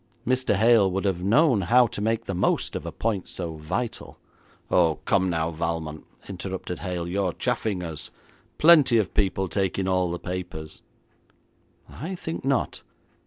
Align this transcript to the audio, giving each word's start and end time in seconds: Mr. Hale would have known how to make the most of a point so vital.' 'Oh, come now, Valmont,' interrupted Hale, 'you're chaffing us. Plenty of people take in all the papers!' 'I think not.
Mr. 0.25 0.55
Hale 0.55 0.89
would 0.89 1.05
have 1.05 1.23
known 1.23 1.61
how 1.61 1.85
to 1.85 2.01
make 2.01 2.25
the 2.25 2.33
most 2.33 2.75
of 2.75 2.87
a 2.87 2.91
point 2.91 3.27
so 3.27 3.57
vital.' 3.57 4.17
'Oh, 4.71 4.95
come 5.05 5.29
now, 5.29 5.51
Valmont,' 5.51 6.07
interrupted 6.27 6.79
Hale, 6.79 7.07
'you're 7.07 7.33
chaffing 7.33 7.83
us. 7.83 8.09
Plenty 8.57 8.97
of 8.97 9.13
people 9.13 9.47
take 9.47 9.77
in 9.77 9.87
all 9.87 10.09
the 10.09 10.17
papers!' 10.17 10.81
'I 11.87 12.15
think 12.15 12.43
not. 12.43 12.81